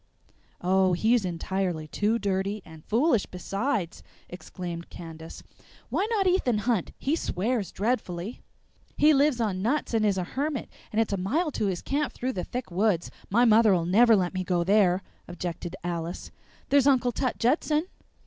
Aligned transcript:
"Oh, 0.61 0.93
he's 0.93 1.25
entirely 1.25 1.87
too 1.87 2.17
dirty, 2.17 2.63
and 2.65 2.83
foolish 2.83 3.27
besides!" 3.27 4.01
exclaimed 4.29 4.89
Candace. 4.89 5.43
"Why 5.89 6.07
not 6.09 6.25
Ethan 6.25 6.57
Hunt? 6.65 6.91
He 6.97 7.15
swears 7.15 7.71
dreadfully." 7.71 8.41
"He 8.97 9.13
lives 9.13 9.39
on 9.39 9.61
nuts 9.61 9.93
and 9.93 10.03
is 10.03 10.17
a 10.17 10.23
hermit, 10.33 10.71
and 10.91 10.99
it's 10.99 11.13
a 11.13 11.17
mile 11.17 11.51
to 11.51 11.67
his 11.67 11.83
camp 11.83 12.13
through 12.13 12.33
the 12.33 12.43
thick 12.43 12.71
woods; 12.71 13.11
my 13.29 13.45
mother'll 13.45 13.85
never 13.85 14.15
let 14.15 14.33
me 14.33 14.43
go 14.43 14.63
there," 14.63 15.03
objected 15.27 15.75
Alice. 15.83 16.31
"There's 16.69 16.87
Uncle 16.87 17.11
Tut 17.11 17.37
Judson." 17.37 17.85